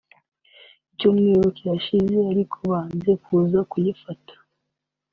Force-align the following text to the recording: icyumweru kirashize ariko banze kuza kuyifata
icyumweru 0.91 1.47
kirashize 1.57 2.17
ariko 2.31 2.57
banze 2.71 3.11
kuza 3.23 3.59
kuyifata 3.71 4.33